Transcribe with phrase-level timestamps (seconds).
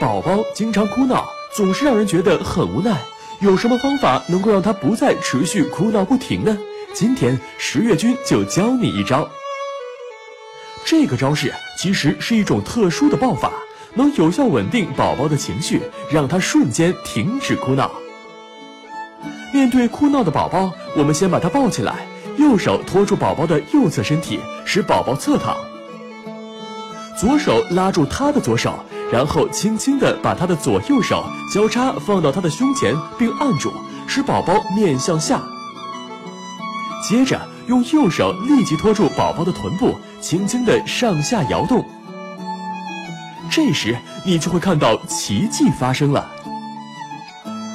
[0.00, 2.96] 宝宝经常哭闹，总是让人觉得很无奈。
[3.40, 6.56] 有什么方法能够让他不再持续哭闹不停呢？
[6.94, 9.28] 今天十月君就教你一招。
[10.84, 13.52] 这个招式其实是一种特殊的抱法，
[13.94, 17.90] 能有效稳定宝宝的情绪，让他瞬间停止哭闹。
[19.52, 22.06] 面对哭闹的宝宝，我们先把他抱起来，
[22.36, 25.56] 右手托住宝宝的右侧身体，使宝宝侧躺。
[27.20, 28.74] 左手拉住他的左手。
[29.10, 33.72] 然后轻轻地把他的左右手交叉放到他的胸前，并按住，
[34.06, 35.40] 使宝宝面向下。
[37.08, 41.82] 接着用右手立即托住宝宝的臀部，轻轻地上下摇动。
[43.50, 46.30] 这时你就会看到奇迹发生了。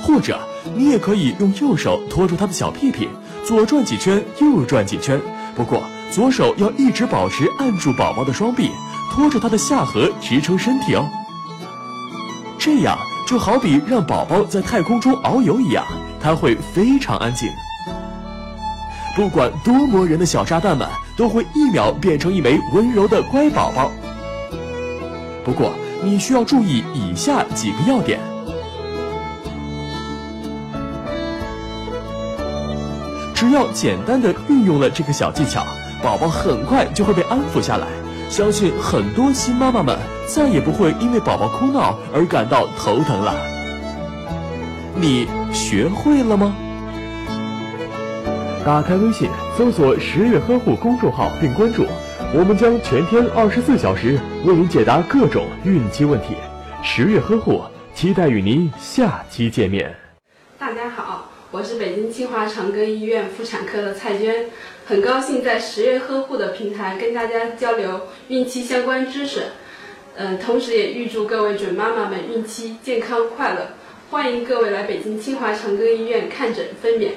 [0.00, 0.38] 或者
[0.76, 3.08] 你也可以用右手托住他的小屁屁，
[3.44, 5.20] 左转几圈，右转几圈。
[5.56, 8.70] 不过左手要一直保持按住宝宝的双臂。
[9.12, 11.08] 托着他的下颌支撑身体哦，
[12.58, 15.84] 这样就好比让宝宝在太空中遨游一样，
[16.20, 17.48] 他会非常安静。
[19.14, 23.90] 不管多磨人的小炸弹们，都会一秒变成一枚温柔的乖宝宝。
[25.42, 28.20] 不过你需要注意以下几个要点：
[33.34, 35.64] 只要简单的运用了这个小技巧，
[36.02, 37.86] 宝宝很快就会被安抚下来。
[38.28, 43.34] 相信很多新妈妈们再也不会因为宝宝哭闹而感到头疼了。
[44.94, 46.54] 你学会了吗？
[48.64, 51.86] 打开微信，搜索“十月呵护”公众号并关注，
[52.34, 56.34] 我们将全天二十四小时为您解答各种孕期问题。
[56.82, 57.62] 十月呵护，
[57.94, 60.05] 期待与您下期见面。
[61.52, 64.46] 我是北京清华长庚医院妇产科的蔡娟。
[64.84, 69.44] 很高兴在十月呵护的平台跟大家交流孕期相关知识，
[70.16, 73.68] 嗯，同时也预祝各位准妈妈们孕期健康快乐，
[74.10, 77.10] 欢迎各位来北京清华长庚医院看诊分娩。